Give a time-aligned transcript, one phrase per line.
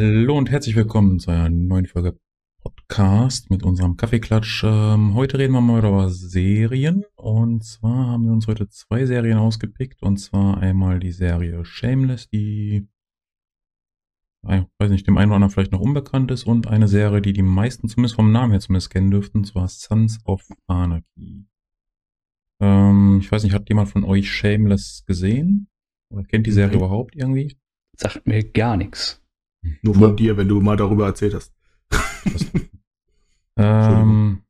[0.00, 2.16] Hallo und herzlich willkommen zu einer neuen Folge
[2.62, 4.62] Podcast mit unserem Kaffeeklatsch.
[4.62, 9.38] Ähm, heute reden wir mal über Serien und zwar haben wir uns heute zwei Serien
[9.38, 12.86] ausgepickt und zwar einmal die Serie Shameless, die
[14.48, 17.32] ich weiß nicht, dem einen oder anderen vielleicht noch unbekannt ist und eine Serie, die
[17.32, 21.44] die meisten zumindest vom Namen her zumindest kennen dürften, und zwar Sons of Anarchy.
[22.60, 25.66] Ähm, ich weiß nicht, hat jemand von euch Shameless gesehen?
[26.08, 26.78] Oder kennt die Serie Nein.
[26.78, 27.58] überhaupt irgendwie?
[27.96, 29.20] Sagt mir gar nichts.
[29.82, 31.54] Nur von dir, wenn du mal darüber erzählt hast.
[33.58, 34.44] Ähm,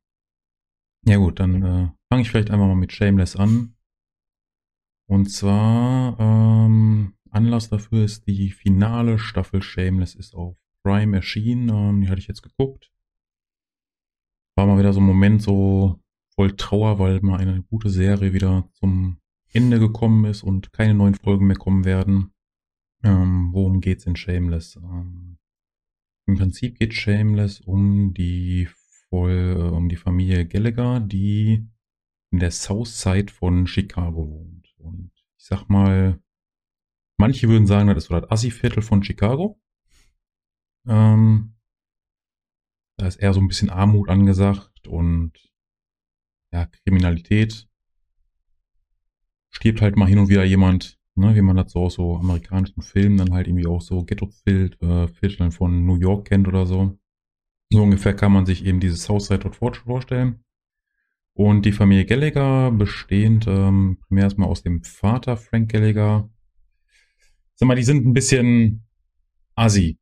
[1.03, 3.75] ja gut, dann äh, fange ich vielleicht einmal mal mit Shameless an.
[5.07, 11.69] Und zwar, ähm, Anlass dafür ist die finale Staffel Shameless ist auf Prime erschienen.
[11.69, 12.91] Ähm, die hatte ich jetzt geguckt.
[14.55, 15.99] War mal wieder so ein Moment so
[16.35, 19.19] voll Trauer, weil mal eine gute Serie wieder zum
[19.51, 22.31] Ende gekommen ist und keine neuen Folgen mehr kommen werden.
[23.03, 24.75] Ähm, worum geht's in Shameless?
[24.75, 25.37] Ähm,
[26.27, 28.67] Im Prinzip geht Shameless um die
[29.09, 31.67] voll, äh, um die Familie Gallagher, die
[32.31, 34.73] in der Southside von Chicago wohnt.
[34.77, 36.21] Und ich sag mal,
[37.17, 39.59] manche würden sagen, das ist so das Assi-Viertel von Chicago.
[40.87, 41.55] Ähm,
[42.97, 45.33] da ist eher so ein bisschen Armut angesagt und
[46.51, 47.67] ja, Kriminalität.
[49.51, 52.81] Stirbt halt mal hin und wieder jemand, ne, wie man das so aus so amerikanischen
[52.81, 56.97] Filmen dann halt irgendwie auch so Ghetto-Vierteln von New York kennt oder so.
[57.71, 60.43] So ungefähr kann man sich eben diese Southside dort vor- vorstellen.
[61.33, 66.29] Und die Familie Gallagher, bestehend ähm, primär erstmal aus dem Vater Frank Gallagher.
[67.55, 68.83] Sag mal, die sind ein bisschen
[69.55, 69.99] assi.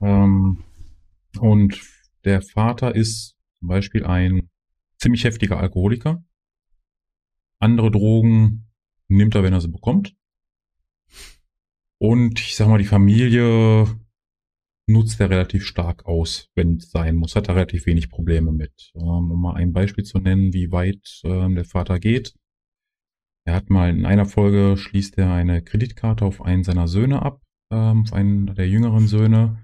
[0.00, 0.62] Ähm,
[1.38, 1.80] und
[2.24, 4.50] der Vater ist zum Beispiel ein
[4.98, 6.22] ziemlich heftiger Alkoholiker.
[7.58, 8.66] Andere Drogen
[9.08, 10.14] nimmt er, wenn er sie bekommt.
[12.00, 13.86] Und ich sag mal, die Familie
[14.88, 17.36] nutzt er relativ stark aus, wenn es sein muss.
[17.36, 18.90] Hat er relativ wenig Probleme mit.
[18.94, 22.34] Ähm, um mal ein Beispiel zu nennen, wie weit ähm, der Vater geht.
[23.46, 27.42] Er hat mal in einer Folge schließt er eine Kreditkarte auf einen seiner Söhne ab,
[27.70, 29.58] ähm, auf einen der jüngeren Söhne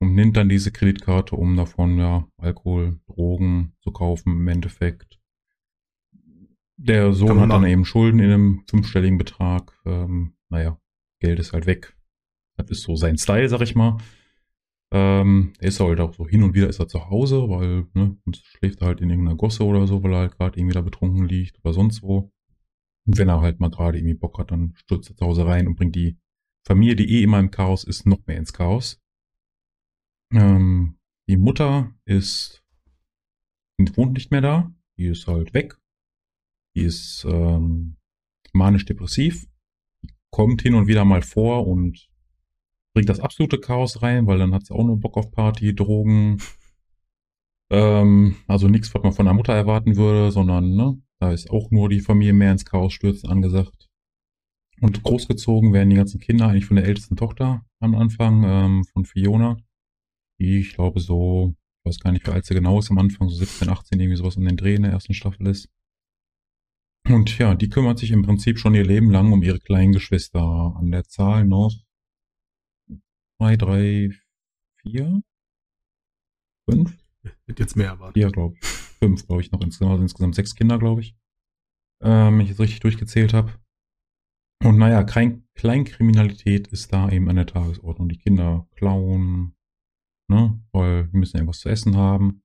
[0.00, 5.18] und nimmt dann diese Kreditkarte, um davon ja Alkohol, Drogen zu kaufen im Endeffekt.
[6.76, 9.76] Der Sohn hat dann eben Schulden in einem fünfstelligen Betrag.
[9.84, 10.78] Ähm, naja,
[11.20, 11.96] Geld ist halt weg.
[12.56, 13.98] Das ist so sein Style, sag ich mal.
[14.90, 18.16] Ähm, er ist halt auch so hin und wieder ist er zu Hause, weil, ne,
[18.24, 20.80] sonst schläft er halt in irgendeiner Gosse oder so, weil er halt gerade irgendwie da
[20.80, 22.32] betrunken liegt oder sonst wo.
[23.06, 25.66] Und wenn er halt mal gerade irgendwie Bock hat, dann stürzt er zu Hause rein
[25.66, 26.18] und bringt die
[26.66, 29.00] Familie, die eh immer im Chaos ist, noch mehr ins Chaos.
[30.32, 32.64] Ähm, die Mutter ist,
[33.78, 34.72] wohnt nicht mehr da.
[34.98, 35.78] Die ist halt weg.
[36.74, 37.96] Die ist ähm,
[38.52, 39.47] manisch-depressiv.
[40.30, 42.08] Kommt hin und wieder mal vor und
[42.94, 46.38] bringt das absolute Chaos rein, weil dann hat sie auch nur Bock auf Party, Drogen.
[47.70, 51.70] Ähm, also nichts, was man von der Mutter erwarten würde, sondern ne, da ist auch
[51.70, 53.88] nur die Familie mehr ins Chaos stürzen angesagt.
[54.80, 59.04] Und großgezogen werden die ganzen Kinder eigentlich von der ältesten Tochter am Anfang, ähm, von
[59.04, 59.56] Fiona.
[60.38, 63.28] Die, ich glaube, so, ich weiß gar nicht, wie alt sie genau ist am Anfang,
[63.28, 65.68] so 17, 18, irgendwie sowas um den Dreh in der ersten Staffel ist.
[67.08, 70.74] Und ja, die kümmert sich im Prinzip schon ihr Leben lang um ihre kleinen Geschwister.
[70.76, 71.72] An der Zahl noch
[73.38, 74.10] zwei, drei,
[74.82, 75.22] vier,
[76.68, 76.96] fünf,
[77.46, 78.14] Hätte jetzt mehr erwartet.
[78.14, 78.68] vier, glaube ich.
[78.68, 79.92] Fünf, glaube ich, noch insgesamt.
[79.92, 81.16] Also insgesamt sechs Kinder, glaube ich.
[82.02, 83.52] Ähm, wenn ich jetzt richtig durchgezählt habe.
[84.64, 88.08] Und naja, Klein Kleinkriminalität ist da eben an der Tagesordnung.
[88.08, 89.56] Die Kinder klauen,
[90.28, 92.42] ne, weil die müssen irgendwas zu essen haben.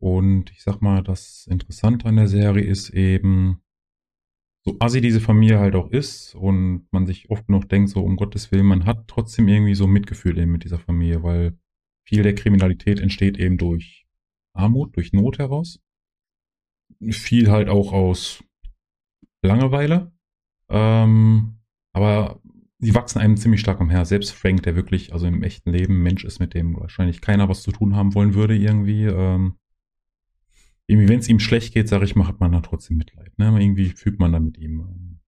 [0.00, 3.61] Und ich sag mal, das Interessante an der Serie ist eben,
[4.64, 8.16] so assi diese Familie halt auch ist und man sich oft noch denkt, so um
[8.16, 11.58] Gottes Willen, man hat trotzdem irgendwie so Mitgefühl eben mit dieser Familie, weil
[12.06, 14.06] viel der Kriminalität entsteht eben durch
[14.54, 15.80] Armut, durch Not heraus.
[17.10, 18.44] Viel halt auch aus
[19.42, 20.12] Langeweile.
[20.68, 21.58] Ähm,
[21.92, 22.40] aber
[22.78, 24.10] sie wachsen einem ziemlich stark am Herz.
[24.10, 27.62] Selbst Frank, der wirklich, also im echten Leben Mensch ist, mit dem wahrscheinlich keiner was
[27.62, 29.04] zu tun haben wollen würde irgendwie.
[29.04, 29.56] Ähm,
[30.86, 33.38] irgendwie, wenn es ihm schlecht geht, sage ich mal, hat man da trotzdem Mitleid.
[33.38, 33.46] Ne?
[33.46, 35.20] Irgendwie fühlt man da mit ihm.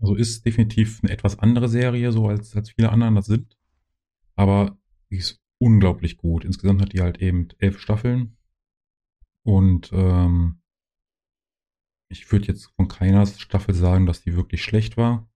[0.00, 3.56] Also ist definitiv eine etwas andere Serie, so als, als viele anderen das sind.
[4.34, 4.76] Aber
[5.10, 6.44] die ist unglaublich gut.
[6.44, 8.36] Insgesamt hat die halt eben elf Staffeln.
[9.42, 10.60] Und ähm,
[12.08, 15.28] ich würde jetzt von keiner Staffel sagen, dass die wirklich schlecht war.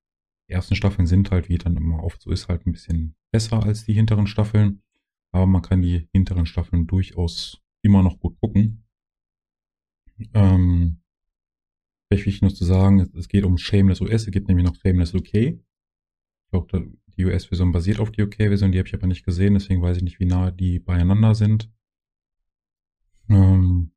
[0.48, 3.62] Die ersten Staffeln sind halt, wie dann immer oft so ist, halt ein bisschen besser
[3.62, 4.82] als die hinteren Staffeln.
[5.30, 8.87] Aber man kann die hinteren Staffeln durchaus immer noch gut gucken.
[10.34, 10.98] Ähm,
[12.08, 14.74] vielleicht wichtig nur zu sagen, es- es geht um Shameless US, es gibt nämlich noch
[14.76, 15.34] Shameless UK.
[15.34, 19.82] Ich glaube, die US-Version basiert auf die UK-Version, die habe ich aber nicht gesehen, deswegen
[19.82, 21.70] weiß ich nicht, wie nah die beieinander sind.
[23.28, 23.92] Ähm,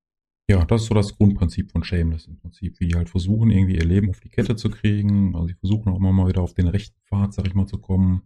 [0.49, 3.75] ja, das ist so das Grundprinzip von Shameless im Prinzip, wie die halt versuchen, irgendwie
[3.75, 5.35] ihr Leben auf die Kette zu kriegen.
[5.35, 7.77] Also sie versuchen auch immer mal wieder auf den rechten Pfad, sag ich mal, zu
[7.79, 8.23] kommen,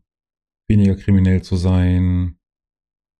[0.68, 2.40] weniger kriminell zu sein.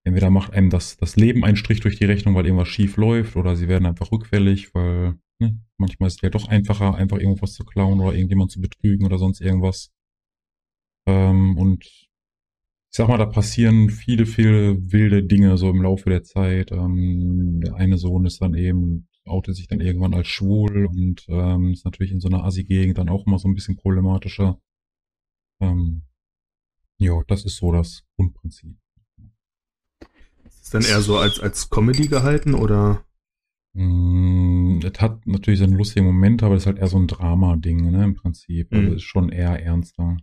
[0.06, 3.36] Entweder macht einem das, das Leben einen Strich durch die Rechnung, weil irgendwas schief läuft,
[3.36, 7.54] oder sie werden einfach rückfällig, weil ne, manchmal ist es ja doch einfacher, einfach irgendwas
[7.54, 9.92] zu klauen oder irgendjemand zu betrügen oder sonst irgendwas.
[11.08, 16.24] Ähm, und ich sag mal, da passieren viele, viele wilde Dinge so im Laufe der
[16.24, 16.72] Zeit.
[16.72, 21.74] Ähm, der eine Sohn ist dann eben, outet sich dann irgendwann als schwul und ähm,
[21.74, 24.60] ist natürlich in so einer Assi-Gegend dann auch immer so ein bisschen problematischer.
[25.60, 26.04] Ähm,
[27.00, 28.78] ja, das ist so das Grundprinzip.
[30.66, 33.06] Ist dann eher so als, als Comedy gehalten oder?
[33.74, 37.92] Mm, es hat natürlich seinen lustigen Moment, aber es ist halt eher so ein Drama-Ding,
[37.92, 38.74] ne, im Prinzip.
[38.74, 38.96] Also Mhm.
[38.96, 40.18] ist schon eher ernster.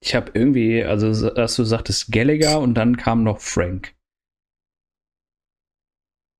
[0.00, 3.96] Ich habe irgendwie, also dass du sagtest Gallagher und dann kam noch Frank.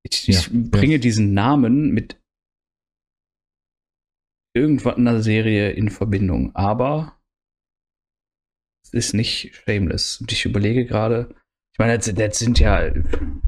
[0.04, 0.98] Ich, ich Ja, bringe ja.
[0.98, 2.22] diesen Namen mit
[4.54, 7.20] irgendwas in der Serie in Verbindung, aber
[8.84, 10.20] es ist nicht Shameless.
[10.20, 11.34] Und ich überlege gerade,
[11.76, 12.90] ich meine, das, das sind ja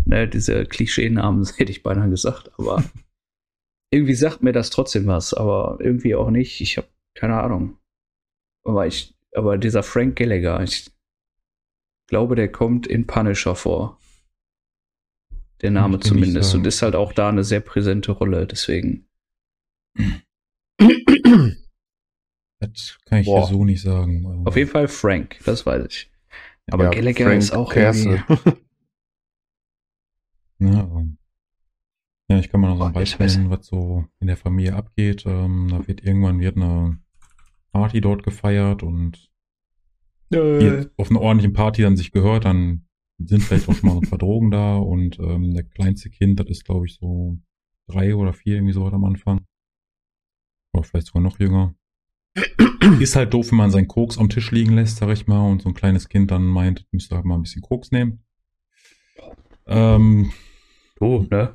[0.05, 2.85] ne, diese Klischee-Namen, hätte ich beinahe gesagt, aber
[3.91, 6.61] irgendwie sagt mir das trotzdem was, aber irgendwie auch nicht.
[6.61, 7.79] Ich habe keine Ahnung.
[8.67, 10.91] Aber ich, aber dieser Frank Gallagher, ich
[12.07, 13.99] glaube, der kommt in Punisher vor.
[15.63, 16.55] Der Name Ich zumindest.
[16.55, 19.09] Und ist halt auch da eine sehr präsente Rolle, deswegen.
[22.61, 23.41] Das kann ich Boah.
[23.41, 24.27] dir so nicht sagen.
[24.27, 26.11] Also, Auf jeden Fall Frank, das weiß ich.
[26.71, 28.25] Aber Ja, Gallagher Frank ist auch Castle.
[28.29, 28.59] irgendwie.
[30.61, 31.07] Ja, aber-
[32.31, 35.25] ja, ich kann mal noch so ein Beispiel nennen, was so in der Familie abgeht.
[35.25, 36.99] Ähm, da wird irgendwann wird eine
[37.73, 39.31] Party dort gefeiert und
[40.33, 42.87] die auf einer ordentlichen Party dann sich gehört, dann
[43.19, 46.39] sind vielleicht auch schon mal so ein paar Drogen da und ähm, der kleinste Kind,
[46.41, 47.39] das ist glaube ich so
[47.87, 49.47] drei oder vier irgendwie so am Anfang.
[50.75, 51.75] Oder vielleicht sogar noch jünger.
[53.01, 55.63] Ist halt doof, wenn man seinen Koks am Tisch liegen lässt, sag ich mal, und
[55.63, 58.21] so ein kleines Kind dann meint, müsste halt mal ein bisschen Koks nehmen.
[59.67, 60.33] Ähm,
[60.99, 61.55] Du, ne?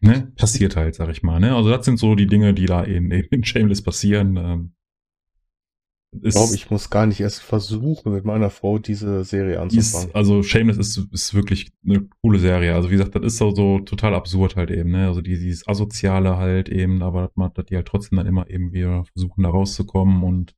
[0.00, 1.40] ne, passiert halt, sag ich mal.
[1.40, 1.54] Ne?
[1.54, 4.36] Also das sind so die Dinge, die da eben, eben in Shameless passieren.
[4.36, 4.72] Ähm,
[6.22, 9.94] Ich glaube, ich muss gar nicht erst versuchen, mit meiner Frau diese Serie die ist,
[9.94, 10.14] anzufangen.
[10.14, 12.74] also Shameless ist, ist wirklich eine coole Serie.
[12.74, 14.90] Also wie gesagt, das ist so, so total absurd halt eben.
[14.90, 15.06] Ne?
[15.06, 18.48] Also die, dieses Asoziale halt eben, aber dass man- dass die halt trotzdem dann immer
[18.48, 20.54] eben wieder versuchen, da rauszukommen und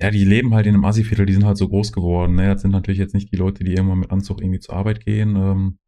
[0.00, 2.34] ja, die leben halt in einem Assi-Viertel, die sind halt so groß geworden.
[2.36, 2.52] Ne?
[2.52, 5.34] Das sind natürlich jetzt nicht die Leute, die irgendwann mit Anzug irgendwie zur Arbeit gehen.
[5.36, 5.78] Ähm,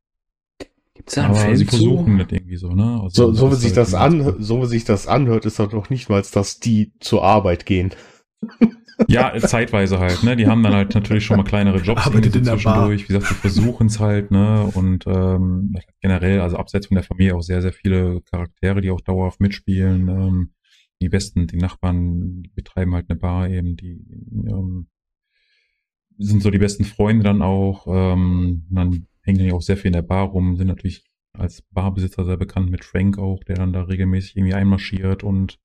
[0.95, 1.71] Gibt's da einen aber Film sie zu?
[1.71, 3.01] versuchen das irgendwie so, ne?
[3.03, 5.69] Also, So, so wie sich halt das an, so wie sich das anhört, ist das
[5.71, 7.91] doch nicht mal, dass die zur Arbeit gehen.
[9.09, 10.37] Ja, zeitweise halt, ne?
[10.37, 12.61] Die haben dann halt natürlich schon mal kleinere Jobs Arbeitet in der Bar.
[12.61, 13.03] zwischendurch.
[13.03, 14.71] Wie gesagt, die versuchen es halt, ne?
[14.75, 19.01] Und ähm, generell, also abseits von der Familie auch sehr, sehr viele Charaktere, die auch
[19.01, 20.09] dauerhaft mitspielen.
[20.09, 20.51] Ähm,
[21.01, 24.01] die besten, die Nachbarn, die betreiben halt eine Bar eben, die
[24.49, 24.89] ähm,
[26.19, 27.87] sind so die besten Freunde dann auch.
[27.89, 31.05] Ähm, dann hängen die auch sehr viel in der Bar rum, sind natürlich
[31.35, 35.59] als Barbesitzer sehr bekannt mit Frank auch, der dann da regelmäßig irgendwie einmarschiert und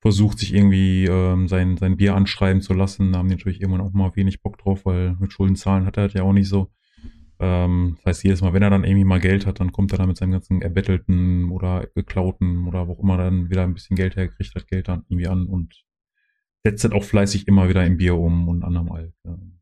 [0.00, 3.12] versucht, sich irgendwie ähm, sein, sein Bier anschreiben zu lassen.
[3.12, 5.96] Da haben die natürlich irgendwann auch mal wenig Bock drauf, weil mit Schulden zahlen hat
[5.96, 6.70] er das ja auch nicht so.
[7.40, 9.98] Ähm, das heißt, jedes Mal, wenn er dann irgendwie mal Geld hat, dann kommt er
[9.98, 13.96] dann mit seinem ganzen erbettelten oder geklauten oder wo auch immer dann wieder ein bisschen
[13.96, 15.84] Geld hergekriegt hat, Geld dann irgendwie an und
[16.64, 19.14] setzt das auch fleißig immer wieder in Bier um und anderem Alt.
[19.24, 19.58] Ähm,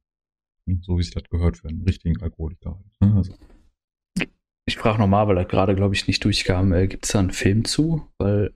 [0.81, 2.79] so wie sich das gehört für einen richtigen Alkoholiker.
[3.01, 3.17] Halt, ne?
[3.17, 3.35] also,
[4.65, 6.73] Ich frage nochmal, weil das gerade, glaube ich, nicht durchkam.
[6.73, 8.07] Äh, Gibt es da einen Film zu?
[8.19, 8.53] Weil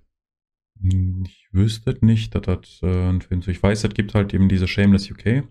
[0.82, 3.48] Ich wüsste nicht, dass das äh, ein Film ist.
[3.48, 5.44] Ich weiß, es gibt halt eben diese Shameless UK.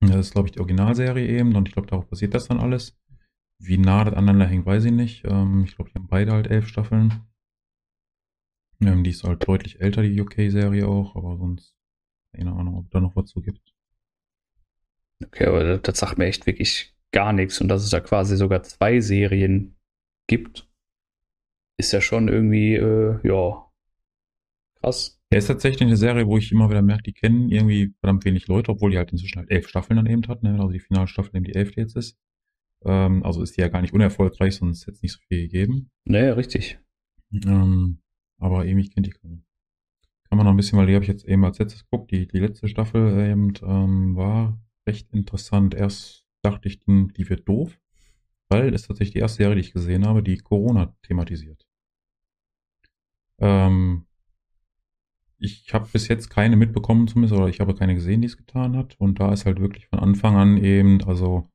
[0.00, 2.98] Das ist, glaube ich, die Originalserie eben und ich glaube, darauf basiert das dann alles.
[3.58, 5.24] Wie nah das aneinander hängt, weiß ich nicht.
[5.24, 7.22] Ähm, ich glaube, die haben beide halt elf Staffeln.
[8.80, 11.74] Ähm, die ist halt deutlich älter, die UK-Serie auch, aber sonst
[12.36, 13.74] keine Ahnung, ob da noch was zu gibt.
[15.24, 17.60] Okay, aber das, das sagt mir echt wirklich gar nichts.
[17.60, 19.76] Und dass es da quasi sogar zwei Serien
[20.26, 20.68] gibt,
[21.78, 23.65] ist ja schon irgendwie, äh, ja,
[24.86, 25.20] krass.
[25.30, 28.46] Er ist tatsächlich eine Serie, wo ich immer wieder merke, die kennen irgendwie verdammt wenig
[28.46, 30.52] Leute, obwohl die halt inzwischen halt elf Staffeln dann eben hat, ne?
[30.52, 32.16] also die Finalstaffel eben die elfte jetzt ist.
[32.84, 35.90] Ähm, also ist die ja gar nicht unerfolgreich, sonst hätte es nicht so viel gegeben.
[36.04, 36.78] Naja, richtig.
[37.32, 37.98] Ähm,
[38.38, 39.38] aber irgendwie kennt die keiner.
[40.28, 42.10] Kann man noch ein bisschen, weil die habe ich jetzt eben als letztes geguckt.
[42.12, 45.74] Die, die letzte Staffel eben, ähm, war recht interessant.
[45.74, 47.76] Erst dachte ich, die wird doof,
[48.48, 51.66] weil es tatsächlich die erste Serie, die ich gesehen habe, die Corona thematisiert.
[53.38, 54.06] Ähm,
[55.38, 58.76] ich habe bis jetzt keine mitbekommen zumindest, oder ich habe keine gesehen, die es getan
[58.76, 58.96] hat.
[58.98, 61.50] Und da ist halt wirklich von Anfang an eben, also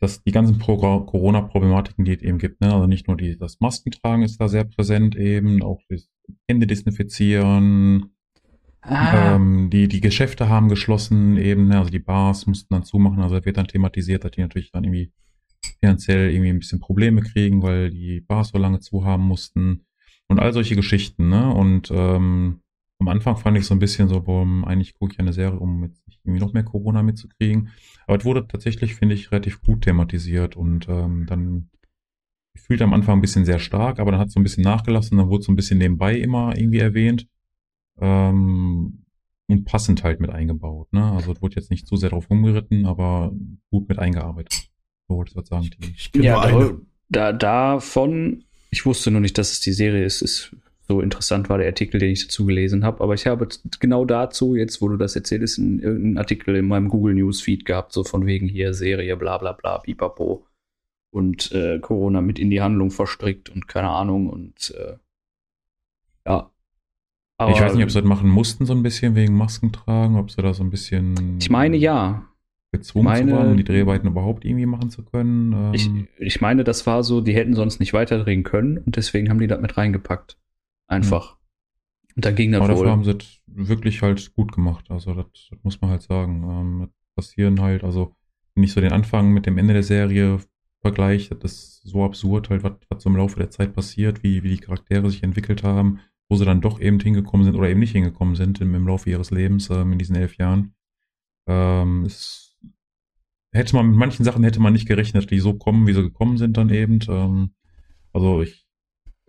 [0.00, 2.74] dass die ganzen Pro Corona-Problematiken, die es eben gibt, ne?
[2.74, 6.10] also nicht nur die, das Maskentragen ist da sehr präsent eben, auch das
[6.46, 8.14] Hände desinfizieren,
[8.86, 11.78] Ah, ähm, die, die Geschäfte haben geschlossen eben, ne?
[11.78, 15.10] also die Bars mussten dann zumachen, also wird dann thematisiert, dass die natürlich dann irgendwie
[15.80, 19.86] finanziell irgendwie ein bisschen Probleme kriegen, weil die Bars so lange zu haben mussten
[20.28, 21.54] und all solche Geschichten, ne?
[21.54, 22.60] Und ähm,
[23.04, 25.82] am Anfang fand ich so ein bisschen so, boah, eigentlich gucke ich eine Serie, um
[25.82, 27.68] jetzt nicht irgendwie noch mehr Corona mitzukriegen.
[28.06, 31.68] Aber es wurde tatsächlich, finde ich, relativ gut thematisiert und ähm, dann
[32.54, 35.18] gefühlt am Anfang ein bisschen sehr stark, aber dann hat es so ein bisschen nachgelassen,
[35.18, 37.28] dann wurde es so ein bisschen nebenbei immer irgendwie erwähnt.
[38.00, 39.04] Ähm,
[39.46, 41.12] und passend halt mit eingebaut, ne?
[41.12, 43.32] Also es wurde jetzt nicht zu sehr drauf rumgeritten, aber
[43.70, 44.70] gut mit eingearbeitet.
[45.06, 45.68] So wollte ich das sagen.
[45.94, 46.70] Ich kenne ja,
[47.10, 51.58] da, davon, ich wusste nur nicht, dass es die Serie ist, ist so interessant war
[51.58, 53.02] der Artikel, den ich dazu gelesen habe.
[53.02, 53.48] Aber ich habe
[53.80, 57.64] genau dazu, jetzt wo du das erzählst, einen, irgendeinen Artikel in meinem Google News Feed
[57.64, 60.46] gehabt, so von wegen hier Serie, bla bla bla, pipapo.
[61.10, 64.28] Und äh, Corona mit in die Handlung verstrickt und keine Ahnung.
[64.28, 64.96] Und äh,
[66.26, 66.50] ja.
[67.38, 70.16] Aber ich weiß nicht, ob sie das machen mussten, so ein bisschen wegen Masken tragen,
[70.16, 72.26] ob sie da so ein bisschen Ich meine ja.
[72.72, 75.52] gezwungen meine- zu waren, um die Dreharbeiten überhaupt irgendwie machen zu können.
[75.52, 79.30] Ähm, Ich, ich meine, das war so, die hätten sonst nicht weiterdrehen können und deswegen
[79.30, 80.36] haben die das mit reingepackt.
[80.86, 81.36] Einfach.
[82.16, 82.90] Und dann ging das aber dafür wohl.
[82.90, 84.90] haben sie es wirklich halt gut gemacht.
[84.90, 86.44] Also das, das muss man halt sagen.
[86.48, 88.14] Ähm, das passieren halt, also
[88.54, 90.38] wenn ich so den Anfang mit dem Ende der Serie
[90.80, 94.42] vergleiche, das ist so absurd halt, was, was so im Laufe der Zeit passiert, wie,
[94.42, 97.80] wie die Charaktere sich entwickelt haben, wo sie dann doch eben hingekommen sind oder eben
[97.80, 100.74] nicht hingekommen sind im, im Laufe ihres Lebens ähm, in diesen elf Jahren.
[101.46, 102.56] Ähm, es
[103.52, 106.38] hätte man mit manchen Sachen hätte man nicht gerechnet, die so kommen, wie sie gekommen
[106.38, 107.00] sind dann eben.
[107.08, 107.54] Ähm,
[108.12, 108.63] also ich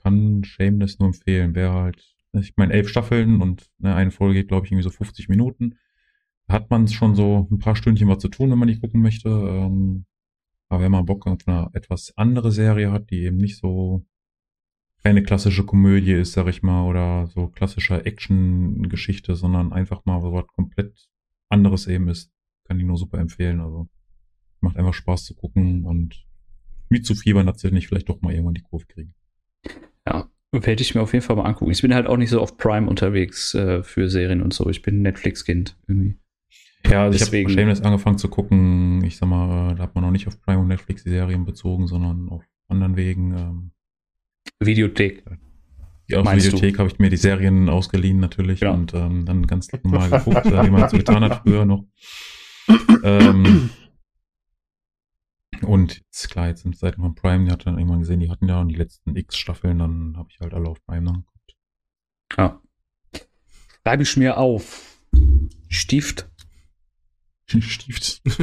[0.06, 1.56] kann Shameless nur empfehlen.
[1.56, 4.92] Wer halt, ich meine, elf Staffeln und ne, eine Folge geht, glaube ich, irgendwie so
[4.92, 5.80] 50 Minuten.
[6.48, 9.30] Hat man schon so ein paar Stündchen was zu tun, wenn man die gucken möchte.
[9.30, 10.06] Ähm,
[10.70, 14.06] aber wenn man Bock auf eine etwas andere Serie hat, die eben nicht so
[15.04, 20.46] keine klassische Komödie ist, sag ich mal, oder so klassischer Action-Geschichte, sondern einfach mal was
[20.48, 21.10] komplett
[21.50, 22.32] anderes eben ist,
[22.66, 23.60] kann ich nur super empfehlen.
[23.60, 23.88] Also
[24.60, 26.28] macht einfach Spaß zu gucken und
[26.90, 29.16] mitzufiebern, dass sie nicht vielleicht doch mal irgendwann die Kurve kriegen.
[30.08, 31.72] Ja, werde ich mir auf jeden Fall mal angucken.
[31.72, 34.70] Ich bin halt auch nicht so auf Prime unterwegs äh, für Serien und so.
[34.70, 36.16] Ich bin Netflix-Kind irgendwie.
[36.86, 39.04] Ja, also Deswegen- ich habe Shameless angefangen zu gucken.
[39.04, 41.88] Ich sag mal, da hat man noch nicht auf Prime und Netflix die Serien bezogen,
[41.88, 43.36] sondern auf anderen Wegen.
[43.36, 43.72] Ähm,
[44.60, 45.24] Videothek.
[45.28, 46.52] aus Meinst du?
[46.54, 48.72] Videothek habe ich mir die Serien ausgeliehen natürlich Ja.
[48.72, 51.84] und ähm, dann ganz normal geguckt, wie man so getan hat früher noch.
[53.04, 53.70] Ähm,
[55.64, 58.48] und jetzt, klar, jetzt sind Seiten von Prime, die hat dann irgendwann gesehen, die hatten
[58.48, 61.56] ja die letzten X Staffeln, dann habe ich halt alle auf Prime nachgeguckt.
[62.38, 62.62] Ja.
[63.84, 65.00] Schreibe ich mir auf.
[65.70, 66.30] Stift.
[67.48, 68.22] Stift.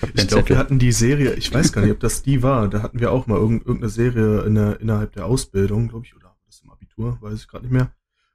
[0.00, 2.68] Kein Ich glaube, wir hatten die Serie, ich weiß gar nicht, ob das die war.
[2.68, 6.16] Da hatten wir auch mal irgend, irgendeine Serie in der, innerhalb der Ausbildung, glaube ich,
[6.16, 7.94] oder das im Abitur, weiß ich gerade nicht mehr.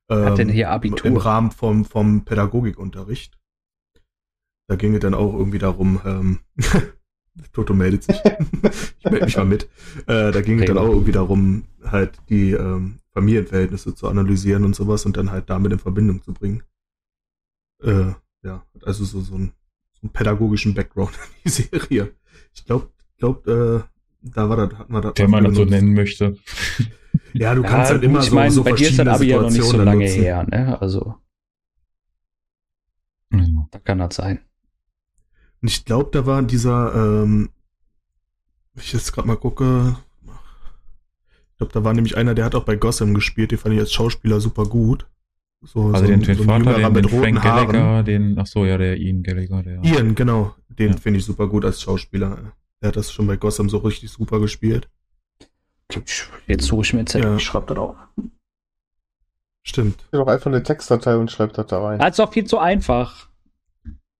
[0.09, 1.05] Hat denn Ähm, hier Abitur?
[1.05, 3.37] Im Rahmen vom, vom Pädagogikunterricht.
[4.67, 6.39] Da ging es dann auch irgendwie darum, ähm,
[7.53, 8.15] Toto meldet sich.
[8.99, 9.63] ich melde mich mal mit.
[10.07, 14.75] Äh, da ging es dann auch irgendwie darum, halt die ähm, Familienverhältnisse zu analysieren und
[14.75, 16.63] sowas und dann halt damit in Verbindung zu bringen.
[17.81, 18.13] Äh,
[18.43, 19.51] ja, hat also so, so, ein,
[19.93, 22.11] so einen pädagogischen Background in die Serie.
[22.53, 23.81] Ich glaube, glaub, äh,
[24.21, 25.13] da war das, hatten wir das.
[25.13, 26.37] Der man das so nennen möchte.
[27.33, 29.07] Ja, du kannst ja, halt gut, immer ich so, meine, so bei dir ist das
[29.07, 30.79] Abi ja noch nicht so lange her, ne?
[30.81, 31.15] Also,
[33.29, 34.39] da kann das sein.
[35.61, 37.49] Und ich glaube, da war dieser, ähm,
[38.73, 42.63] wenn ich jetzt gerade mal gucke, ich glaube, da war nämlich einer, der hat auch
[42.65, 45.07] bei Gotham gespielt, den fand ich als Schauspieler super gut.
[45.61, 47.67] So, Also so den, den so Vater, den, den mit roten Frank Haaren.
[47.71, 49.83] Gallagher, den, ach so, ja, der Ian Gallagher, der.
[49.83, 50.53] Ian, genau.
[50.69, 50.97] Den Ja.
[50.97, 52.53] finde ich super gut als Schauspieler.
[52.79, 54.87] Der hat das schon bei Gotham so richtig super gespielt.
[56.45, 57.35] Jetzt suche ich mir jetzt Ja.
[57.37, 57.95] ich schreibe das auf.
[59.63, 59.99] Stimmt.
[60.11, 61.97] Ich doch einfach eine Textdatei und schreibt das da rein.
[61.99, 63.27] Das ist doch viel zu einfach.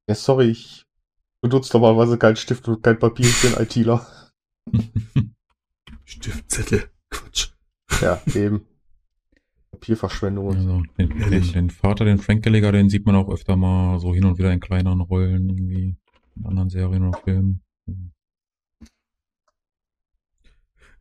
[0.09, 0.86] Ja, sorry, ich
[1.41, 4.05] benutze normalerweise keinen Stift und kein Papier, ich bin ITler.
[6.05, 6.89] Stiftzettel.
[7.09, 7.49] Quatsch.
[8.01, 8.65] Ja, eben.
[9.71, 10.47] Papierverschwendung.
[10.47, 13.99] und- Also, den, den, den Vater, den Frank Gallagher, den sieht man auch öfter mal
[13.99, 15.95] so hin und wieder in kleineren Rollen, irgendwie
[16.35, 17.61] in anderen Serien oder Filmen.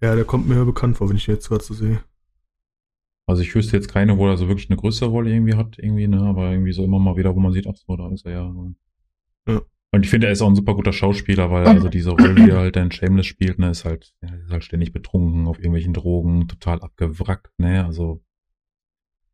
[0.01, 2.03] Ja, der kommt mir bekannt vor, wenn ich ihn jetzt gerade so sehe.
[3.29, 6.07] Also ich wüsste jetzt keine, wo er so wirklich eine größere Rolle irgendwie hat, irgendwie,
[6.07, 8.33] ne, aber irgendwie so immer mal wieder, wo man sieht, ach so, da ist er
[8.33, 8.55] ja.
[9.49, 9.63] Ja.
[9.93, 12.51] Und ich finde, er ist auch ein super guter Schauspieler, weil also diese Rolle, die
[12.51, 16.49] er halt in Shameless spielt, ne, ist halt, ist halt ständig betrunken auf irgendwelchen Drogen,
[16.49, 18.23] total abgewrackt, ne, also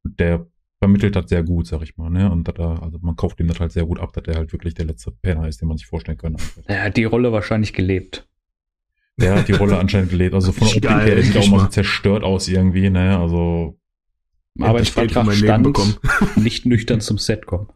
[0.04, 0.46] der
[0.78, 2.28] vermittelt das sehr gut, sag ich mal, ne?
[2.30, 4.74] Und er, also man kauft ihm das halt sehr gut ab, dass er halt wirklich
[4.74, 6.36] der letzte Penner ist, den man sich vorstellen kann.
[6.66, 8.28] Er hat die Rolle wahrscheinlich gelebt.
[9.16, 10.34] Der hat die Rolle anscheinend gelebt.
[10.34, 13.16] Also von der Optik her, der sieht auch mal so zerstört aus irgendwie, ne?
[13.16, 13.78] Also
[14.58, 15.96] Endlich Geld für Arbeitsvertrag stand, bekommen.
[16.36, 17.68] nicht nüchtern zum Set kommen.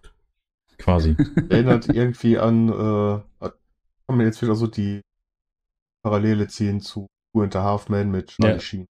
[0.87, 1.17] Quasi.
[1.51, 5.01] Erinnert irgendwie an, äh, kann man jetzt wieder so die
[6.03, 8.61] Parallele ziehen zu Two and a Half Men mit Charlie Ja.
[8.61, 8.87] Sheen.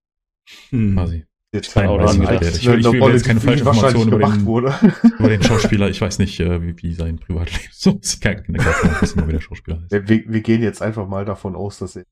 [0.71, 0.95] Hm.
[0.95, 1.25] quasi.
[1.53, 4.41] Jetzt Nein, weiß dran nicht, ich will, ich will jetzt keine falsche Information über gemacht
[4.41, 4.75] den, wurde.
[5.19, 5.89] über den Schauspieler.
[5.89, 8.21] Ich weiß nicht, äh, wie, wie sein Privatleben so ist.
[8.21, 9.91] Keine, keine Ahnung, wissen wir, wie der Schauspieler heißt.
[10.09, 12.05] Wir, wir gehen jetzt einfach mal davon aus, dass er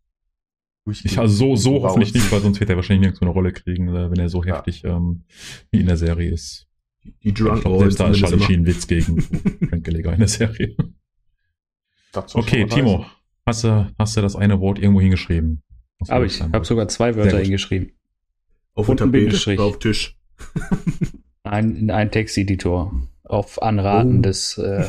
[0.87, 1.13] durchgeht.
[1.13, 3.89] Ich, also so, so hoffentlich nicht, weil sonst wird er wahrscheinlich nirgendwo eine Rolle kriegen,
[3.89, 4.57] äh, wenn er so Ja.
[4.57, 5.25] heftig ähm,
[5.71, 6.67] wie in der Serie ist.
[7.23, 9.21] Die Ich Drunk selbst da ist Charlie Sheen ein Witz gegen
[9.69, 10.77] Frank Gallagher in der Serie.
[12.35, 13.07] Okay, Timo,
[13.47, 15.63] hast du, hast du das eine Wort irgendwo hingeschrieben?
[16.09, 17.93] Aber ich habe sogar zwei Wörter hingeschrieben.
[18.75, 20.17] Auf Und ein Tapete auf Tisch.
[21.45, 22.93] Ein, in einen Texteditor.
[23.23, 24.23] Auf Anraten Oh.
[24.23, 24.89] des äh,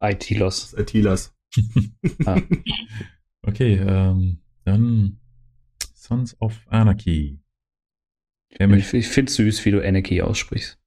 [0.00, 0.74] IT-Los.
[0.74, 1.34] ITlers.
[2.26, 2.40] Ah.
[3.42, 5.20] Okay, ähm, dann
[5.94, 7.38] Sons of Anarchy.
[8.48, 10.78] Ich, ich finde süß, wie du Anarchy aussprichst.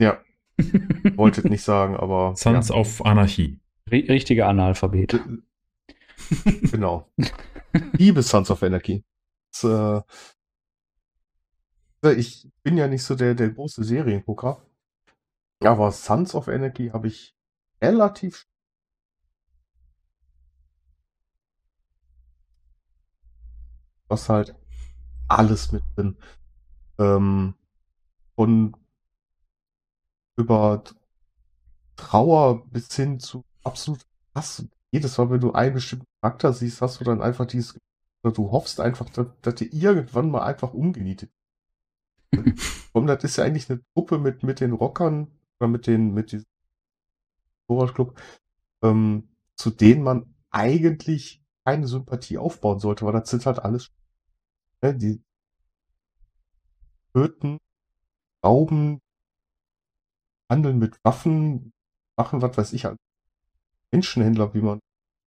[0.00, 0.20] Ja,
[1.16, 3.58] wolltet nicht sagen, aber Sons of Anarchy.
[3.90, 5.12] Ri- Richtiger Analphabet.
[5.12, 5.20] ja,
[6.70, 7.10] genau.
[7.96, 9.04] Liebe Sons of Anarchy.
[9.52, 10.04] Das,
[12.04, 14.62] äh, ich bin ja nicht so der, der große Seriengucker.
[15.60, 17.34] Aber Sons of Anarchy habe ich
[17.82, 18.46] relativ
[24.08, 24.54] was halt
[25.28, 26.16] alles mit drin.
[26.98, 27.54] Ähm,
[28.36, 28.76] von
[30.36, 30.82] über
[31.96, 34.66] Trauer bis hin zu absolut Hass.
[34.90, 37.78] Jedes Mal, wenn du einen bestimmten Charakter siehst, hast du dann einfach dieses,
[38.22, 41.30] du hoffst einfach, dass, dass dir irgendwann mal einfach umgenietet.
[42.32, 42.58] wird.
[42.92, 46.32] Und das ist ja eigentlich eine Truppe mit, mit den Rockern oder mit den, mit
[46.32, 46.46] diesem
[47.66, 48.20] Club,
[48.82, 53.90] ähm, zu denen man eigentlich keine Sympathie aufbauen sollte, weil das sind halt alles,
[54.82, 55.22] ne, die
[57.12, 57.58] töten,
[58.44, 59.00] rauben,
[60.50, 61.72] handeln mit Waffen,
[62.16, 62.98] machen was weiß ich, als
[63.92, 64.80] Menschenhändler, wie man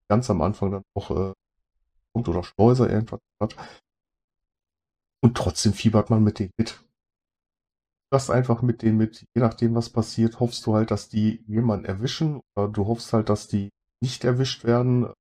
[0.10, 1.34] ganz am Anfang dann auch äh,
[2.14, 3.56] kommt oder Schleuser irgendwas hat.
[5.22, 6.84] Und trotzdem fiebert man mit denen mit.
[8.10, 11.86] Das einfach mit denen mit, je nachdem was passiert, hoffst du halt, dass die jemanden
[11.86, 13.70] erwischen oder du hoffst halt, dass die
[14.02, 15.12] nicht erwischt werden.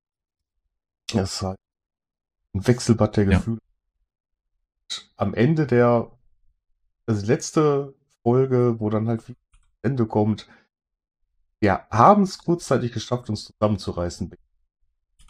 [1.13, 1.59] Das ist halt
[2.55, 3.39] ein Wechselbad der Ja.
[3.39, 3.59] Gefühle.
[5.17, 6.13] Am Ende der
[7.07, 9.35] also letzte Folge, wo dann halt wie
[9.87, 10.49] Ende kommt,
[11.61, 14.31] wir haben es kurzzeitig geschafft, uns zusammenzureißen.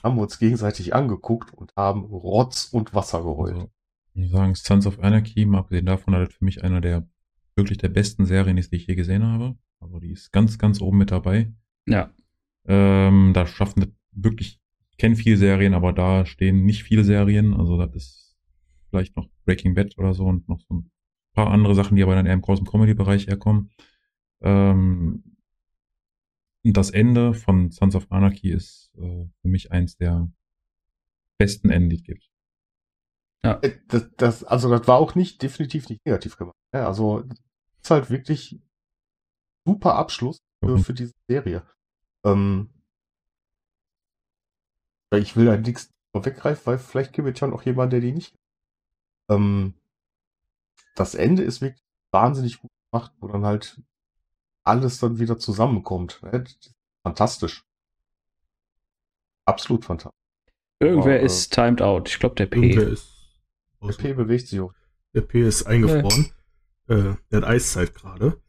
[0.03, 3.55] Haben wir uns gegenseitig angeguckt und haben Rotz und Wasser geheult.
[3.55, 3.71] Also,
[4.15, 7.09] ich sagen, Sons of Anarchy, mal abgesehen davon, hat für mich einer der
[7.55, 9.57] wirklich der besten Serien ist, die ich je gesehen habe.
[9.81, 11.53] Also die ist ganz, ganz oben mit dabei.
[11.87, 12.11] Ja.
[12.67, 17.55] Ähm, da schaffen das wirklich, ich kenne viele Serien, aber da stehen nicht viele Serien.
[17.55, 18.37] Also das ist
[18.91, 20.91] vielleicht noch Breaking Bad oder so und noch so ein
[21.35, 23.71] paar andere Sachen, die aber dann eher im großen Comedy-Bereich herkommen.
[24.47, 25.25] Ähm,
[26.65, 30.31] das Ende von Sons of Anarchy ist äh, für mich eins der
[31.39, 32.31] besten Enden, die es gibt.
[33.43, 36.57] Äh, Das, das, also das war auch nicht definitiv nicht negativ gemacht.
[36.73, 37.39] Ja, also das
[37.83, 38.61] ist halt wirklich
[39.65, 40.79] super Abschluss für, Mhm.
[40.79, 41.63] für diese Serie.
[42.25, 42.71] Ähm,
[45.13, 48.35] ich will da nichts vorweggreifen, weil vielleicht gibt es ja noch jemand, der die nicht.
[49.31, 49.75] Ähm,
[50.95, 51.83] das Ende ist wirklich
[52.13, 53.81] wahnsinnig gut gemacht, wo dann halt
[54.67, 56.21] alles dann wieder zusammenkommt.
[56.23, 56.45] ne?
[57.03, 57.65] Fantastisch.
[59.45, 60.19] Absolut fantastisch.
[60.81, 62.09] Irgendwer Aber, äh, ist timed out.
[62.09, 62.71] Ich glaube, der P.
[62.71, 63.09] Ist
[63.83, 64.73] Der P bewegt sich auch.
[65.15, 66.27] der P ist eingefroren.
[66.89, 68.41] Äh, der hat Eiszeit gerade.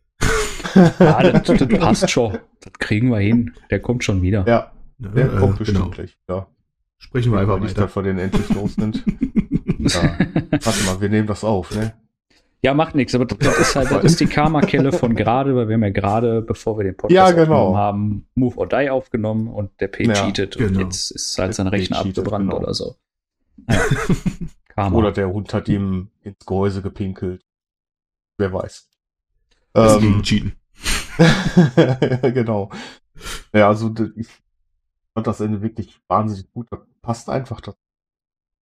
[1.00, 2.40] Ah, das, das passt schon.
[2.62, 3.54] Das kriegen wir hin.
[3.70, 4.46] Der kommt schon wieder.
[4.48, 5.90] Ja, Ne, der äh, kommt bestimmt genau.
[5.92, 6.18] gleich.
[6.28, 6.48] Ja.
[6.98, 7.86] Sprechen wir einfach nicht, weiter.
[7.86, 9.04] dass wir den endlich los sind.
[9.78, 10.18] Ja.
[10.50, 11.94] Warte mal, wir nehmen das auf, ne?
[12.64, 15.76] Ja, macht nichts, aber das, ist halt, das ist die Karma-Kelle von gerade, weil wir
[15.76, 17.68] haben ja gerade, bevor wir den Podcast Ja, genau.
[17.68, 20.80] aufgenommen haben, Move or Die aufgenommen und der P Ja, cheatet und genau.
[20.82, 22.62] jetzt ist halt sein Rechner abgebrannt genau.
[22.62, 22.96] oder so.
[23.70, 23.80] Ja.
[24.84, 24.96] Karma.
[24.96, 27.44] Oder der Hund hat ihm ins Gehäuse gepinkelt.
[28.38, 28.88] Wer weiß.
[29.74, 30.52] Das Ähm, gegen Cheaten.
[32.22, 32.70] genau.
[33.54, 34.28] Ja, also ich
[35.16, 36.68] fand das Ende wirklich wahnsinnig gut.
[36.70, 37.60] Das passt einfach.
[37.60, 37.76] Das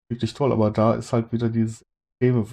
[0.07, 0.53] wirklich toll.
[0.53, 2.45] Aber da ist halt wieder dieses extreme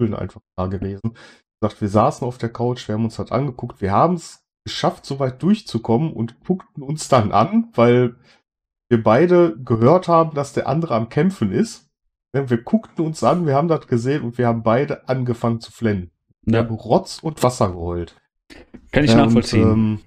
[0.00, 1.14] ähm, Gefühl einfach da gewesen.
[1.60, 3.80] Gesagt, wir saßen auf der Couch, wir haben uns halt angeguckt.
[3.80, 8.16] Wir haben es geschafft, so weit durchzukommen und guckten uns dann an, weil
[8.90, 11.88] wir beide gehört haben, dass der andere am Kämpfen ist.
[12.32, 16.10] Wir guckten uns an, wir haben das gesehen und wir haben beide angefangen zu flennen.
[16.42, 18.16] Wir Ja, haben Rotz und Wasser geheult.
[18.92, 19.64] kann ich Ja, nachvollziehen.
[19.70, 20.00] Und, ähm,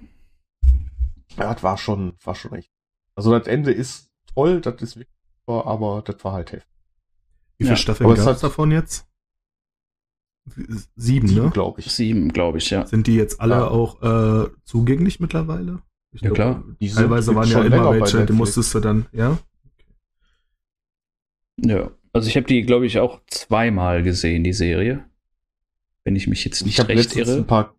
[1.38, 2.72] ja, das war schon, war schon echt.
[3.16, 6.70] Also das Ende ist toll, das ist wirklich super, aber das war halt heftig.
[7.58, 9.08] Wie viele Ja, Staffeln gab es davon jetzt?
[10.96, 11.50] Sieben, ne?
[11.54, 11.92] glaube ich.
[11.92, 12.86] Sieben, glaube ich, ja.
[12.86, 13.68] Sind die jetzt alle Ja.
[13.68, 14.02] auch
[14.46, 15.82] äh, zugänglich mittlerweile?
[16.12, 16.64] Ich Ja, klar.
[16.80, 19.38] Die sind Teilweise jetzt waren ja immer welche, die musstest du dann, ja?
[21.58, 21.92] Ja.
[22.12, 25.04] Also ich habe die, glaube ich, auch zweimal gesehen, die Serie.
[26.04, 27.38] Wenn ich mich jetzt Ich nicht habe recht irre.
[27.38, 27.74] ein paar,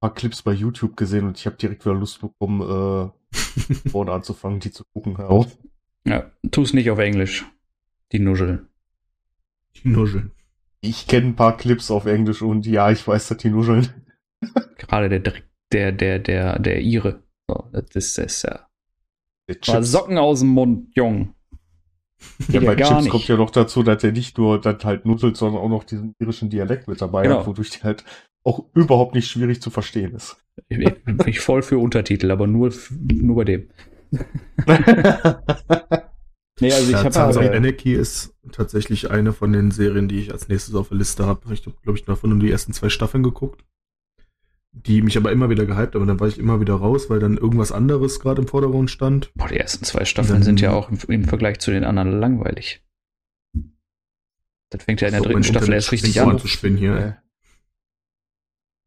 [0.00, 3.34] paar Clips bei YouTube gesehen und ich habe direkt wieder Lust bekommen, äh,
[3.90, 5.16] vorne anzufangen, die zu gucken.
[5.18, 5.46] Ja.
[6.06, 7.44] Ja, tu es nicht auf Englisch.
[8.12, 8.66] Die Nuschel.
[9.82, 10.30] Die Nuscheln.
[10.86, 13.88] Ich kenne ein paar Clips auf Englisch und ja, ich weiß, dass die nuscheln.
[14.76, 17.22] Gerade der, Dreck- der, der, der, der Ire.
[17.48, 18.66] So, das ist ja.
[19.60, 21.34] Chips, Socken aus dem Mund, Jung.
[22.48, 23.10] ja, bei Chips nicht.
[23.10, 26.14] kommt ja noch dazu, dass er nicht nur dann halt nuschelt, sondern auch noch diesen
[26.18, 27.38] irischen Dialekt mit dabei Genau.
[27.40, 28.04] hat, wodurch die halt
[28.44, 30.36] auch überhaupt nicht schwierig zu verstehen ist.
[30.68, 33.70] Ich bin voll für Untertitel, aber nur, nur bei dem.
[36.64, 40.08] Nee, also ich ja, habe Sons of äh, Anarchy ist tatsächlich eine von den Serien,
[40.08, 41.52] die ich als nächstes auf der Liste habe.
[41.52, 43.64] Ich habe, glaube ich, davon nur die ersten zwei Staffeln geguckt.
[44.72, 47.36] Die mich aber immer wieder gehypt, aber dann war ich immer wieder raus, weil dann
[47.38, 49.30] irgendwas anderes gerade im Vordergrund stand.
[49.34, 52.18] boah, die ersten zwei Staffeln Dann- sind ja auch im, im Vergleich zu den anderen
[52.18, 52.82] langweilig.
[54.70, 56.38] Das fängt ja in der So, dritten Staffel Internet erst richtig an.
[56.40, 56.96] zu spinnen hier.
[56.96, 57.12] ey.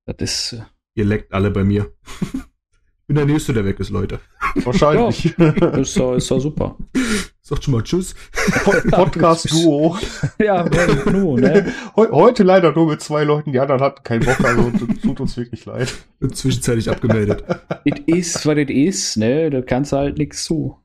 [0.06, 0.64] Das ist, äh,
[0.96, 1.94] Ihr leckt alle bei mir.
[2.34, 4.20] ich bin der Nächste, der weg ist, Leute.
[4.56, 5.26] Wahrscheinlich.
[5.38, 6.78] ist, doch, ist doch super.
[7.48, 8.14] Sagt schon mal Tschüss.
[8.92, 9.98] Podcast-Duo.
[10.40, 11.72] ja, well, nu, ne?
[11.96, 14.70] Heu- Heute leider nur mit zwei Leuten, die anderen hatten keinen Bock, also
[15.02, 15.94] tut uns wirklich leid.
[16.20, 17.46] Bin zwischenzeitlich abgemeldet.
[17.86, 19.50] It is, was it is, ne?
[19.50, 20.78] Da kannst du halt nichts zu.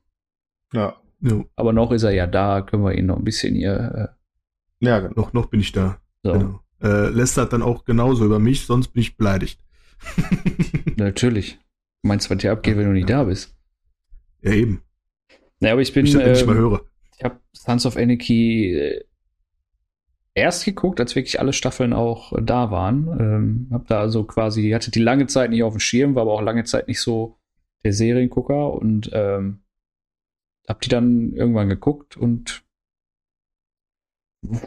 [0.72, 4.14] Ja, Ja, Aber noch ist er ja da, können wir ihn noch ein bisschen hier.
[4.78, 5.14] ja genau.
[5.20, 5.98] noch, noch bin ich da.
[6.22, 6.32] Äh, so.
[6.32, 6.60] Genau.
[6.80, 9.60] Äh, lästert dann auch genauso über mich, sonst bin ich beleidigt.
[10.96, 11.58] Natürlich.
[12.02, 13.54] Du meinst, was dir abgeht, wenn du nicht da bist.
[14.42, 14.82] ja, eben.
[15.62, 16.04] Ne, aber ich bin.
[16.04, 16.80] Ich das nicht ähm, höre.
[17.16, 19.04] Ich habe Sons of Anarchy äh,
[20.34, 23.06] erst geguckt, als wirklich alle Staffeln auch äh, da waren.
[23.20, 26.32] Ähm, hab da also quasi, hatte die lange Zeit nicht auf dem Schirm, war aber
[26.32, 27.38] auch lange Zeit nicht so
[27.84, 29.62] der Seriengucker und ähm,
[30.68, 32.64] hab die dann irgendwann geguckt und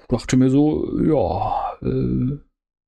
[0.08, 2.38] dachte mir so, ja, äh,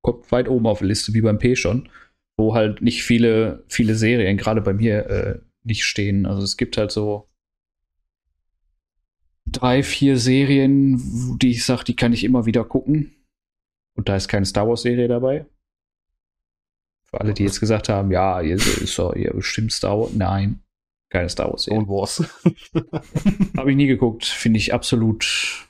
[0.01, 1.89] kommt weit oben auf der Liste, wie beim P schon,
[2.37, 6.25] wo halt nicht viele, viele Serien, gerade bei mir, äh, nicht stehen.
[6.25, 7.26] Also es gibt halt so
[9.51, 13.13] drei, vier Serien, die ich sage, die kann ich immer wieder gucken.
[13.95, 15.45] Und da ist keine Star Wars-Serie dabei.
[17.05, 20.13] Für alle, die jetzt gesagt haben, ja, ihr ist doch ihr bestimmt Star Wars.
[20.13, 20.61] Nein,
[21.09, 21.81] keine Star Wars-Serie.
[21.81, 22.23] Stone Wars.
[23.57, 24.25] Habe ich nie geguckt.
[24.25, 25.67] Finde ich absolut.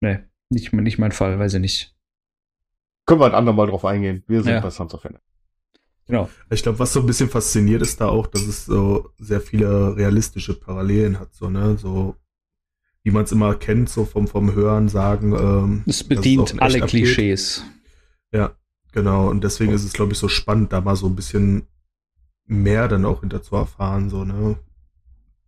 [0.00, 1.96] Nee, nicht, nicht mein Fall, weiß ich nicht.
[3.04, 4.22] Können wir ein andermal drauf eingehen.
[4.26, 4.60] Wir sind Ja.
[4.60, 5.24] bei Sons of Anarchy.
[6.06, 6.30] Genau.
[6.50, 9.96] Ich glaube, was so ein bisschen fasziniert ist da auch, dass es so sehr viele
[9.96, 12.14] realistische Parallelen hat, so, ne, so,
[13.06, 15.32] wie man es immer kennt, so vom, vom Hören, Sagen.
[15.32, 17.04] Ähm, Es bedient alle abgeht.
[17.04, 17.62] Klischees.
[18.32, 18.56] Ja,
[18.90, 19.28] genau.
[19.30, 21.68] Und deswegen ist es, glaube ich, so spannend, da mal so ein bisschen
[22.46, 24.56] mehr dann auch hinter zu erfahren, so, ne.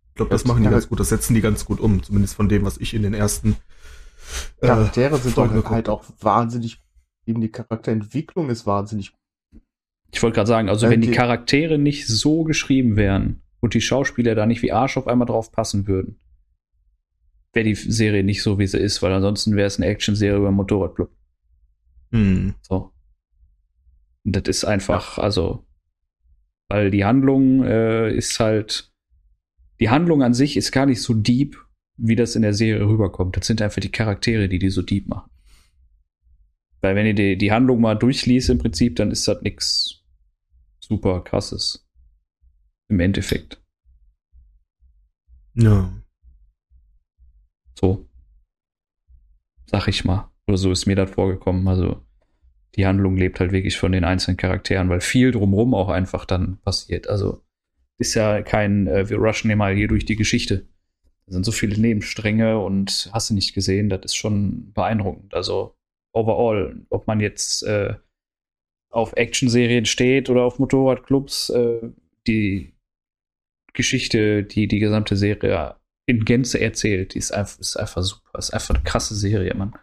[0.07, 2.01] Ich glaube, das Ja, machen die ja, ganz gut, das setzen die ganz gut um,
[2.01, 3.57] zumindest von dem, was ich in den ersten
[4.61, 6.81] äh, Charaktere sind doch halt auch wahnsinnig.
[7.25, 9.11] Eben die Charakterentwicklung ist wahnsinnig.
[10.13, 13.73] Ich wollte gerade sagen, also Ja, wenn die die- Charaktere nicht so geschrieben wären und
[13.73, 16.19] die Schauspieler da nicht wie Arsch auf einmal drauf passen würden,
[17.53, 20.51] wäre die Serie nicht so, wie sie ist, weil ansonsten wäre es eine Action-Serie über
[20.51, 21.11] Motorradclub.
[22.11, 22.91] hm, So.
[24.25, 25.65] Und das ist einfach, also,
[26.67, 28.91] weil die Handlung äh, ist halt,
[29.79, 31.57] die Handlung an sich ist gar nicht so deep,
[31.97, 33.37] wie das in der Serie rüberkommt.
[33.37, 35.29] Das sind einfach die Charaktere, die die so deep machen.
[36.81, 40.03] Weil wenn ihr die, die Handlung mal durchliest im Prinzip, dann ist das nix
[40.79, 41.87] super krasses.
[42.89, 43.61] Im Endeffekt.
[45.55, 45.93] ja.
[47.79, 48.05] So.
[49.65, 50.29] Sag ich mal.
[50.47, 51.67] Oder so ist mir das vorgekommen.
[51.67, 52.03] Also,
[52.75, 56.57] die Handlung lebt halt wirklich von den einzelnen Charakteren, weil viel drumrum auch einfach dann
[56.61, 57.07] passiert.
[57.07, 57.41] Also,
[57.97, 60.67] ist ja kein, äh, wir rushen hier mal hier durch die Geschichte.
[61.25, 65.33] Da sind so viele Nebenstränge und hast du nicht gesehen, das ist schon beeindruckend.
[65.33, 65.75] Also,
[66.13, 67.93] overall, ob man jetzt äh,
[68.89, 71.91] auf Actionserien steht oder auf Motorradclubs, äh,
[72.27, 72.73] die
[73.73, 75.78] Geschichte, die die gesamte Serie
[76.09, 78.39] in Gänze erzählt, die ist einfach, ist einfach super.
[78.39, 79.73] Ist einfach eine krasse Serie, Mann.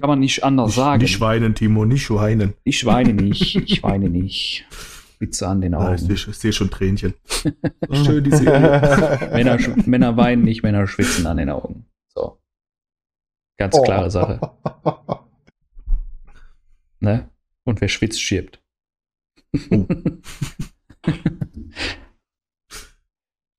[0.00, 1.02] Kann man nicht anders Nicht, sagen.
[1.02, 2.54] nicht weinen, Timo, nicht weinen.
[2.64, 4.64] ich weine nicht, ich weine nicht.
[5.18, 6.16] Witze an den Ah, ich Augen.
[6.16, 7.14] sehe ich seh schon Tränchen.
[7.92, 9.30] Schön, die Serie.
[9.32, 11.86] Männer, Männer weinen nicht, Männer schwitzen an den Augen.
[12.08, 12.40] So.
[13.58, 13.82] Ganz Oh.
[13.82, 14.40] klare Sache.
[17.00, 17.28] Ne?
[17.64, 18.62] Und wer schwitzt, stirbt.
[19.72, 19.86] Oh.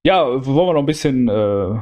[0.05, 1.81] Ja, wollen wir noch ein bisschen äh,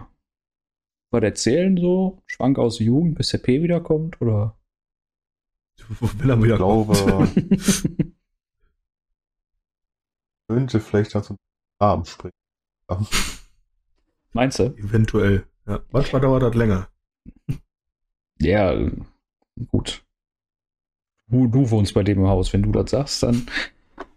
[1.11, 2.21] was erzählen, so?
[2.25, 4.57] Schwank aus der Jugend, bis der P wiederkommt, oder?
[5.99, 8.15] Will er Ich wieder glaube, kommen?
[10.51, 11.37] könnte vielleicht dazu
[11.79, 12.33] Rahmen springen.
[14.33, 14.63] Meinst du?
[14.77, 15.45] Eventuell.
[15.65, 15.79] Ja.
[15.91, 16.89] Manchmal dauert das länger.
[18.39, 18.75] Ja,
[19.69, 20.03] gut.
[21.27, 22.51] Du, du wohnst bei dem im Haus.
[22.51, 23.47] Wenn du das sagst, dann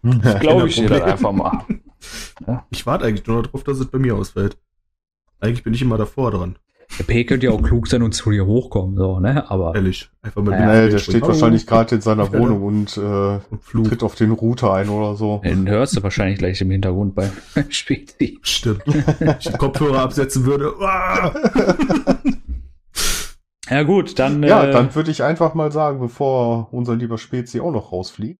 [0.41, 1.65] glaube ich dir das einfach mal.
[2.69, 4.57] Ich warte eigentlich nur darauf, dass es bei mir ausfällt.
[5.39, 6.57] Eigentlich bin ich immer davor dran.
[6.99, 9.49] Der P könnte ja auch klug sein und zu dir hochkommen, so, ne?
[9.49, 10.09] Aber Ehrlich.
[10.21, 13.87] Einfach mal Ja, Nee, der steht wahrscheinlich gerade in seiner Wohnung und äh, Flug.
[13.89, 15.41] tritt auf den Router ein oder so.
[15.43, 17.31] den hörst du wahrscheinlich gleich im Hintergrund beim
[17.69, 18.39] Spezi.
[18.43, 18.83] Stimmt.
[18.85, 20.73] Wenn ich den Kopfhörer absetzen würde.
[20.79, 21.33] Ah!
[23.69, 24.43] Ja, gut, dann.
[24.43, 28.39] Ja, äh, dann würde ich einfach mal sagen, bevor unser lieber Spezi auch noch rausfliegt,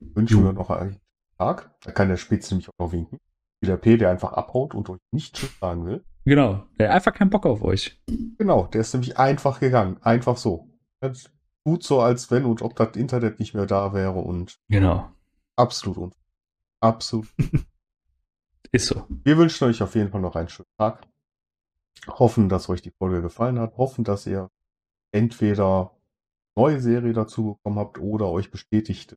[0.00, 0.44] wünschen Jo.
[0.44, 1.00] wir noch einen
[1.36, 1.70] Tag.
[1.82, 3.18] Da kann der Spezi nämlich auch noch winken.
[3.60, 6.04] Wie der P, der einfach abhaut und euch nicht Tschüss sagen will.
[6.24, 6.66] Genau.
[6.78, 8.00] Der hat einfach keinen Bock auf euch.
[8.38, 9.98] Genau, der ist nämlich einfach gegangen.
[10.02, 10.68] Einfach so.
[11.00, 11.30] Das
[11.64, 15.10] tut so, als wenn und ob das Internet nicht mehr da wäre und Genau.
[15.56, 16.12] absolut un
[16.80, 17.28] Absolut.
[18.72, 19.06] Ist so.
[19.08, 21.06] Wir wünschen euch auf jeden Fall noch einen schönen Tag.
[22.08, 23.76] Hoffen, dass euch die Folge gefallen hat.
[23.78, 24.50] Hoffen, dass ihr
[25.12, 25.92] entweder
[26.56, 29.16] neue Serie dazu bekommen habt oder euch bestätigt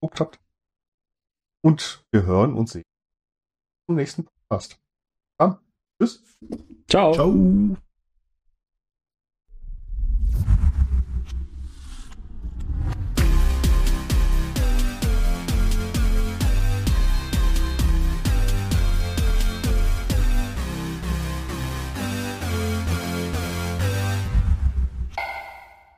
[0.00, 0.40] geguckt habt.
[1.62, 2.84] Und wir hören und sehen
[3.86, 4.78] zum nächsten Podcast.
[5.38, 5.58] Dann,
[5.98, 6.22] tschüss.
[6.88, 7.12] Ciao.
[7.12, 7.76] Ciao.